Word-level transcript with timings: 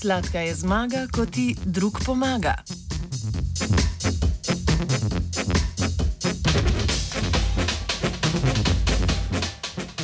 Sladka 0.00 0.40
je 0.40 0.54
zmaga, 0.54 1.06
ko 1.12 1.26
ti 1.26 1.56
drug 1.64 2.00
pomaga. 2.06 2.54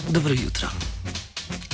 Dobro 0.09 0.32
jutro. 0.32 0.69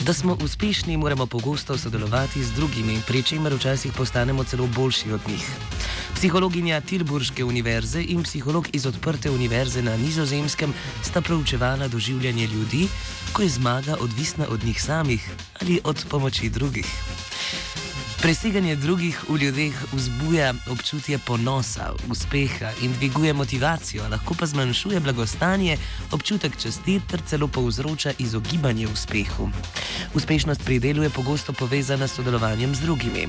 Da 0.07 0.13
smo 0.13 0.37
uspešni, 0.45 0.97
moramo 0.97 1.27
pogosto 1.27 1.79
sodelovati 1.79 2.45
z 2.45 2.53
drugimi, 2.53 3.03
pri 3.07 3.23
čemer 3.23 3.55
včasih 3.55 3.93
postanemo 3.93 4.45
celo 4.45 4.67
boljši 4.67 5.13
od 5.13 5.21
njih. 5.29 5.80
Psihologinja 6.21 6.81
Tilburške 6.81 7.45
univerze 7.45 8.03
in 8.03 8.23
psiholog 8.23 8.67
iz 8.73 8.87
odprte 8.87 9.31
univerze 9.31 9.83
na 9.83 9.97
Nizozemskem 9.97 10.75
sta 11.03 11.21
proučevala 11.21 11.89
doživljanje 11.89 12.47
ljudi, 12.47 12.89
ko 13.33 13.43
je 13.43 13.49
zmaga 13.49 13.97
odvisna 14.01 14.45
od 14.51 14.65
njih 14.65 14.83
samih 14.83 15.31
ali 15.61 15.81
od 15.85 16.05
pomoči 16.11 16.49
drugih. 16.49 16.87
Preseganje 18.23 18.77
drugih 18.77 19.25
v 19.29 19.37
ljudeh 19.37 19.75
vzbuja 19.93 20.55
občutje 20.71 21.19
ponosa, 21.19 21.93
uspeha 22.11 22.73
in 22.83 22.93
dviguje 22.93 23.33
motivacijo, 23.33 24.09
lahko 24.09 24.35
pa 24.35 24.47
zmanjšuje 24.47 25.01
blagostanje, 25.01 25.79
občutek 26.13 26.57
časti 26.57 27.01
ter 27.11 27.21
celo 27.27 27.49
povzroča 27.49 28.13
izogibanje 28.19 28.89
uspehu. 28.93 29.49
Uspešnost 30.15 30.65
pri 30.65 30.79
delu 30.79 31.03
je 31.03 31.11
pogosto 31.11 31.53
povezana 31.53 32.09
s 32.09 32.15
sodelovanjem 32.15 32.75
z 32.75 32.81
drugimi. 32.81 33.29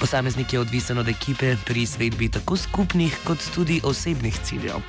Posameznik 0.00 0.52
je 0.52 0.60
odvisen 0.60 0.98
od 0.98 1.08
ekipe 1.08 1.56
pri 1.66 1.82
izvedbi 1.82 2.28
tako 2.28 2.56
skupnih 2.56 3.16
kot 3.24 3.38
tudi 3.54 3.80
osebnih 3.84 4.38
ciljev. 4.44 4.80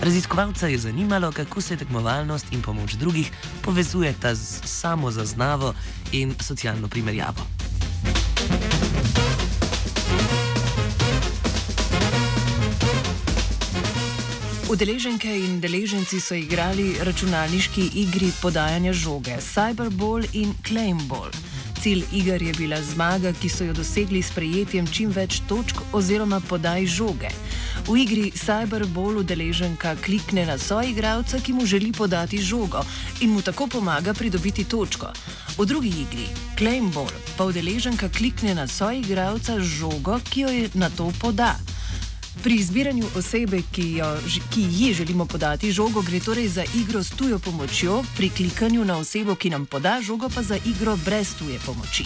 Raziskovalca 0.00 0.66
je 0.66 0.78
zanimalo, 0.78 1.32
kako 1.32 1.60
se 1.60 1.76
tekmovalnost 1.76 2.52
in 2.52 2.62
pomoč 2.62 2.92
drugih 2.92 3.30
povezujeta 3.62 4.34
z 4.34 4.60
samo 4.64 5.10
zaznavo 5.10 5.74
in 6.12 6.34
socialno 6.40 6.88
primerjavo. 6.88 7.46
Udeleženke 14.66 15.30
in 15.30 15.60
deleženci 15.62 16.18
so 16.20 16.34
igrali 16.34 16.96
računalniški 16.98 17.84
igri 17.94 18.32
podajanja 18.42 18.92
žoge 18.92 19.36
Cyberball 19.38 20.26
in 20.32 20.54
Claimball. 20.66 21.30
Cilj 21.82 22.02
iger 22.12 22.42
je 22.42 22.54
bila 22.58 22.80
zmaga, 22.82 23.30
ki 23.32 23.48
so 23.48 23.64
jo 23.64 23.72
dosegli 23.72 24.22
s 24.22 24.34
prejetjem 24.34 24.88
čim 24.90 25.12
več 25.14 25.38
točk 25.46 25.78
oziroma 25.94 26.40
podaj 26.48 26.86
žoge. 26.86 27.30
V 27.86 27.94
igri 28.02 28.32
Cyberball 28.34 29.22
udeleženka 29.22 29.94
klikne 30.02 30.48
na 30.50 30.58
soigralca, 30.58 31.38
ki 31.38 31.54
mu 31.54 31.66
želi 31.66 31.92
podati 31.92 32.42
žogo 32.42 32.82
in 33.20 33.30
mu 33.30 33.46
tako 33.46 33.70
pomaga 33.70 34.14
pridobiti 34.18 34.64
točko. 34.64 35.12
V 35.58 35.66
drugi 35.66 35.94
igri 36.02 36.26
Claimball 36.58 37.14
pa 37.38 37.46
udeleženka 37.46 38.10
klikne 38.10 38.58
na 38.58 38.66
soigralca 38.66 39.60
žogo, 39.62 40.18
ki 40.26 40.40
jo 40.40 40.48
je 40.50 40.70
na 40.74 40.90
to 40.90 41.12
poda. 41.22 41.54
Pri 42.42 42.54
izbiranju 42.54 43.06
osebe, 43.16 43.62
ki, 43.72 43.92
jo, 43.96 44.16
ki 44.50 44.62
ji 44.70 44.94
želimo 44.94 45.26
podati 45.26 45.72
žogo, 45.72 46.02
gre 46.02 46.20
torej 46.20 46.48
za 46.48 46.64
igro 46.74 47.02
s 47.04 47.10
tujo 47.10 47.38
pomočjo, 47.38 48.02
pri 48.16 48.30
klikanju 48.30 48.84
na 48.84 48.98
osebo, 48.98 49.34
ki 49.34 49.50
nam 49.50 49.66
poda 49.66 50.00
žogo, 50.02 50.28
pa 50.34 50.42
za 50.42 50.58
igro 50.64 50.96
brez 50.96 51.34
tuje 51.38 51.58
pomoči. 51.66 52.04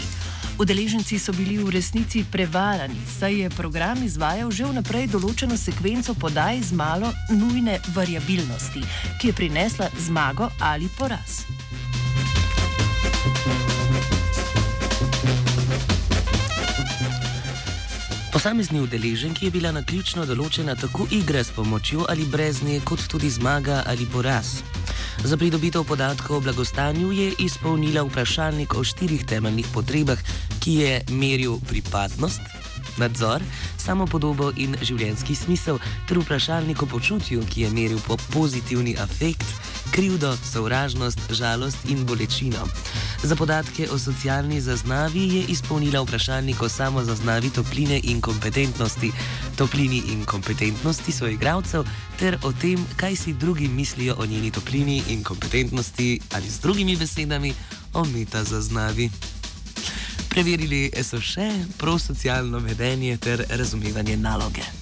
Udeleženci 0.60 1.18
so 1.18 1.32
bili 1.32 1.56
v 1.58 1.70
resnici 1.70 2.24
prevarani, 2.32 3.00
saj 3.18 3.34
je 3.34 3.50
program 3.50 4.02
izvajal 4.04 4.50
že 4.52 4.68
vnaprej 4.68 5.06
določeno 5.08 5.56
sekvenco 5.56 6.12
podaj 6.14 6.60
z 6.60 6.76
malo 6.76 7.08
nujne 7.32 7.78
variabilnosti, 7.96 8.84
ki 9.16 9.32
je 9.32 9.36
prinesla 9.40 9.88
zmago 9.96 10.50
ali 10.60 10.92
poraz. 10.98 11.48
Posamezni 18.40 18.80
udeleženki 18.80 19.44
je 19.44 19.52
bila 19.52 19.68
na 19.68 19.82
ključno 19.84 20.22
določena 20.24 20.72
tako 20.80 21.04
igra 21.12 21.42
s 21.44 21.52
pomočjo 21.52 22.06
ali 22.08 22.24
brez 22.24 22.62
nje, 22.64 22.78
kot 22.88 23.02
tudi 23.12 23.28
zmaga 23.28 23.82
ali 23.84 24.06
poraz. 24.08 24.54
Za 25.28 25.36
pridobitev 25.36 25.84
podatkov 25.84 26.38
o 26.38 26.40
blagostanju 26.46 27.10
je 27.12 27.26
izpolnila 27.44 28.00
vprašalnik 28.08 28.72
o 28.80 28.84
štirih 28.84 29.26
temeljnih 29.28 29.68
potrebah, 29.74 30.22
ki 30.64 30.78
je 30.78 30.94
meril 31.20 31.58
pripadnost, 31.68 32.40
nadzor, 32.96 33.44
samo 33.76 34.08
podobo 34.08 34.48
in 34.56 34.72
življenjski 34.80 35.36
smisel, 35.36 35.76
ter 36.08 36.24
vprašalnik 36.24 36.80
o 36.80 36.88
počutju, 36.88 37.44
ki 37.44 37.66
je 37.66 37.74
meril 37.76 38.00
po 38.08 38.16
pozitivni 38.32 38.96
afekt, 39.04 39.44
krivdo, 39.90 40.36
sovražnost, 40.52 41.18
žalost 41.30 41.78
in 41.88 42.06
bolečino. 42.06 42.66
Za 43.22 43.36
podatke 43.36 43.88
o 43.92 43.98
socialni 43.98 44.60
zaznavi 44.60 45.28
je 45.36 45.42
izpolnila 45.48 46.00
vprašalnik 46.02 46.62
o 46.62 46.68
samozaznavi 46.68 47.50
topline 47.50 48.00
in 48.02 48.20
kompetentnosti, 48.20 49.12
toplini 49.56 50.02
in 50.12 50.24
kompetentnosti 50.24 51.12
svojih 51.12 51.36
igralcev, 51.36 51.84
ter 52.18 52.38
o 52.42 52.52
tem, 52.52 52.86
kaj 52.96 53.16
si 53.16 53.32
drugi 53.32 53.68
mislijo 53.68 54.16
o 54.18 54.26
njeni 54.26 54.50
toplini 54.50 55.02
in 55.08 55.24
kompetentnosti, 55.24 56.20
ali 56.34 56.50
z 56.50 56.60
drugimi 56.60 56.96
besedami 56.96 57.54
o 57.94 58.04
metazaznavi. 58.04 59.10
Preverili 60.28 60.90
so 61.02 61.20
še 61.20 61.50
prosocialno 61.78 62.58
vedenje 62.58 63.16
ter 63.16 63.44
razumevanje 63.50 64.16
naloge. 64.16 64.79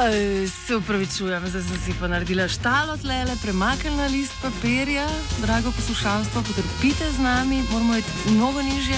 Aj, 0.00 0.48
se 0.66 0.76
upravičujem, 0.76 1.44
zdaj 1.48 1.62
sem 1.62 1.78
si 1.84 1.92
pa 2.00 2.08
naredila 2.08 2.48
štalo 2.48 2.96
tlele, 2.96 3.36
premaknila 3.42 4.06
list 4.08 4.32
papirja. 4.42 5.04
Drago 5.44 5.72
poslušalstvo, 5.76 6.42
potrpite 6.42 7.04
z 7.12 7.18
nami, 7.20 7.60
moramo 7.72 7.96
iti 7.96 8.08
mnogo 8.32 8.62
nižje. 8.62 8.96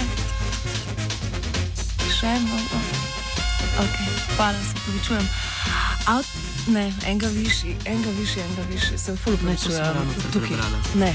Še 2.06 2.38
mnogo. 2.46 2.78
Ok, 3.82 3.96
hvala, 4.36 4.58
se 4.62 4.78
upravičujem. 4.78 5.26
Avt, 6.06 6.30
ne, 6.70 6.86
enega 7.06 7.26
višji, 7.34 7.76
enega 7.84 8.10
višji, 8.20 8.42
enega 8.46 8.62
višji, 8.70 8.98
se 8.98 9.12
upravičujem. 9.12 10.14
Tukaj. 10.32 10.56
Ne. 10.94 11.14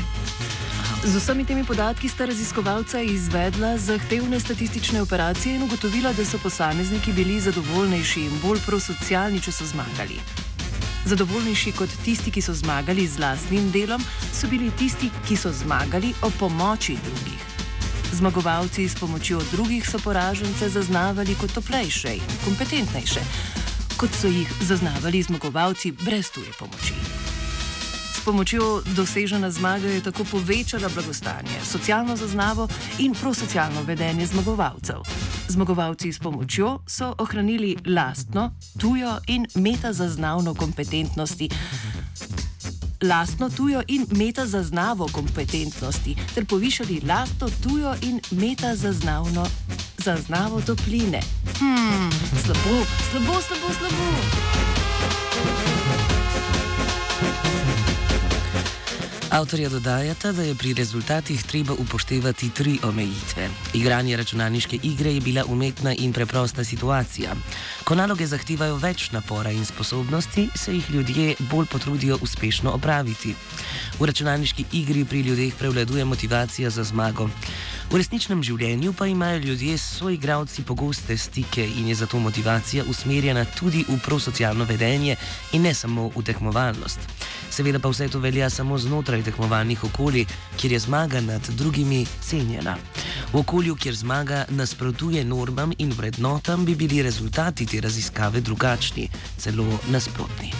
Z 1.07 1.15
vsemi 1.15 1.45
temi 1.45 1.63
podatki 1.63 2.09
sta 2.09 2.25
raziskovalca 2.25 2.99
izvedla 3.01 3.77
zahtevne 3.77 4.39
statistične 4.39 5.01
operacije 5.01 5.55
in 5.55 5.63
ugotovila, 5.63 6.11
da 6.13 6.25
so 6.25 6.37
posamezniki 6.43 7.13
bili 7.13 7.39
zadovoljnejši 7.39 8.21
in 8.21 8.33
bolj 8.43 8.59
prosocialni, 8.65 9.39
če 9.39 9.51
so 9.51 9.65
zmagali. 9.65 10.19
Zadovoljnejši 11.05 11.71
kot 11.79 11.93
tisti, 12.03 12.31
ki 12.31 12.43
so 12.43 12.53
zmagali 12.53 13.07
z 13.07 13.23
lastnim 13.23 13.71
delom, 13.71 14.03
so 14.33 14.51
bili 14.51 14.67
tisti, 14.75 15.07
ki 15.27 15.37
so 15.39 15.51
zmagali 15.51 16.11
o 16.27 16.31
pomoči 16.39 16.97
drugih. 17.05 17.47
Zmagovalci 18.19 18.89
s 18.89 18.99
pomočjo 18.99 19.39
drugih 19.51 19.87
so 19.87 20.03
poražence 20.03 20.69
zaznavali 20.69 21.39
kot 21.39 21.55
toplejše 21.55 22.17
in 22.19 22.35
kompetentnejše, 22.43 23.23
kot 23.95 24.11
so 24.11 24.27
jih 24.27 24.51
zaznavali 24.59 25.23
zmagovalci 25.23 25.95
brez 26.03 26.35
tuje 26.35 26.51
pomoči 26.59 27.26
pomočjo 28.27 28.81
dosežena 28.95 29.47
zmaga 29.51 29.87
je 29.87 30.03
tako 30.03 30.23
povečala 30.23 30.89
blagostanje, 30.93 31.63
socialno 31.63 32.15
zaznavo 32.15 32.67
in 32.99 33.13
prosocialno 33.15 33.83
vedenje 33.87 34.25
zmagovalcev. 34.25 34.99
Zmagovalci 35.47 36.11
s 36.13 36.19
pomočjo 36.19 36.79
so 36.87 37.15
ohranili 37.17 37.77
lastno, 37.85 38.51
tujo 38.79 39.17
in 39.27 39.47
metazaznavno 39.55 40.53
kompetentnosti. 40.53 41.49
Lastno, 43.03 43.49
tujo 43.49 43.81
in 43.87 44.05
metazaznavo 44.11 45.07
kompetentnosti, 45.13 46.15
ter 46.35 46.45
povišali 46.45 47.01
lastno, 47.07 47.47
tujo 47.63 47.95
in 48.01 48.19
metazaznavno 48.31 49.45
zaznavo 49.97 50.61
topline. 50.61 51.19
Hmm, 51.59 52.11
slabo, 52.43 52.83
slabo, 53.11 53.41
slabo, 53.41 53.73
slabo. 53.79 54.76
Avtorja 59.37 59.69
dodajata, 59.69 60.31
da 60.31 60.41
je 60.41 60.55
pri 60.55 60.73
rezultatih 60.73 61.43
treba 61.43 61.73
upoštevati 61.73 62.49
tri 62.49 62.79
omejitve. 62.83 63.49
Igranje 63.73 64.17
računalniške 64.17 64.79
igre 64.83 65.13
je 65.13 65.21
bila 65.21 65.43
umetna 65.45 65.93
in 65.93 66.13
preprosta 66.13 66.63
situacija. 66.63 67.35
Ko 67.83 67.95
naloge 67.95 68.25
zahtevajo 68.25 68.79
več 68.81 69.11
napora 69.11 69.51
in 69.51 69.65
sposobnosti, 69.65 70.47
se 70.55 70.73
jih 70.73 70.89
ljudje 70.89 71.35
bolj 71.51 71.65
potrudijo 71.65 72.17
uspešno 72.21 72.71
opraviti. 72.71 73.35
V 73.99 74.05
računalniški 74.05 74.65
igri 74.71 75.05
pri 75.05 75.21
ljudeh 75.21 75.53
prevladuje 75.53 76.05
motivacija 76.05 76.69
za 76.69 76.83
zmago. 76.83 77.29
V 77.91 78.01
resničnem 78.01 78.41
življenju 78.43 78.93
pa 78.93 79.05
imajo 79.07 79.37
ljudje 79.37 79.77
s 79.77 79.99
soigravci 79.99 80.63
pogoste 80.63 81.17
stike 81.17 81.63
in 81.63 81.87
je 81.87 81.95
zato 81.95 82.19
motivacija 82.19 82.83
usmerjena 82.89 83.45
tudi 83.45 83.85
v 83.87 83.99
prosocialno 84.05 84.65
vedenje 84.65 85.15
in 85.53 85.61
ne 85.61 85.73
samo 85.73 86.09
v 86.15 86.25
tekmovalnost. 86.25 87.16
Seveda 87.57 87.79
pa 87.79 87.89
vse 87.89 88.05
to 88.13 88.19
velja 88.19 88.49
samo 88.49 88.77
znotraj 88.77 89.23
tekmovalnih 89.23 89.83
okolij, 89.83 90.25
kjer 90.57 90.71
je 90.71 90.79
zmaga 90.79 91.21
nad 91.21 91.41
drugimi 91.41 92.05
cenjena. 92.21 92.75
V 93.33 93.39
okolju, 93.39 93.75
kjer 93.75 93.95
zmaga 93.95 94.45
nasprotuje 94.49 95.23
normam 95.25 95.73
in 95.77 95.93
vrednotam, 95.97 96.65
bi 96.65 96.75
bili 96.75 97.01
rezultati 97.01 97.65
te 97.65 97.81
raziskave 97.81 98.41
drugačni, 98.41 99.09
celo 99.37 99.65
nasprotni. 99.89 100.53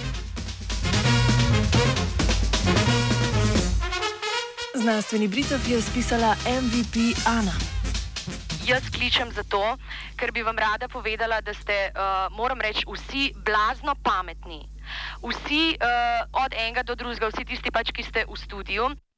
znanstveni 4.88 5.28
Britov 5.28 5.60
je 5.68 5.82
spisala 5.82 6.36
MVP 6.48 6.96
Ana. 7.26 7.52
Jaz 8.66 8.90
kličem 8.90 9.32
zato, 9.36 9.78
ker 10.16 10.32
bi 10.32 10.44
vam 10.44 10.58
rada 10.58 10.88
povedala, 10.88 11.42
da 11.42 11.54
ste, 11.54 11.92
uh, 11.92 12.32
moram 12.38 12.62
reči, 12.62 12.86
vsi 12.88 13.34
blazno 13.36 13.96
pametni. 14.04 14.77
Vsi 15.22 15.78
uh, 15.78 16.44
od 16.44 16.54
enega 16.54 16.84
do 16.84 16.98
drugega, 16.98 17.30
vsi 17.30 17.46
tisti 17.46 17.72
pač, 17.72 17.94
ki 17.94 18.04
ste 18.04 18.26
v 18.26 18.36
studiu. 18.36 18.98